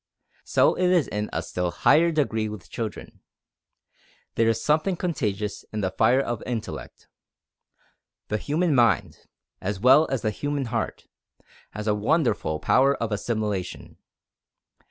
So 0.43 0.73
it 0.73 0.89
is 0.89 1.07
in 1.09 1.29
a 1.31 1.43
still 1.43 1.69
higher 1.69 2.11
degree 2.11 2.49
with 2.49 2.71
children. 2.71 3.19
There 4.33 4.49
is 4.49 4.59
something 4.59 4.95
contagious 4.95 5.63
in 5.71 5.81
the 5.81 5.91
fire 5.91 6.19
of 6.21 6.41
intellect. 6.47 7.07
The 8.29 8.39
human 8.39 8.73
mind, 8.73 9.27
as 9.61 9.79
well 9.79 10.07
as 10.09 10.23
the 10.23 10.31
human 10.31 10.65
heart, 10.73 11.05
has 11.73 11.85
a 11.85 11.93
wonderful 11.93 12.59
power 12.59 12.95
of 12.95 13.11
assimilation. 13.11 13.97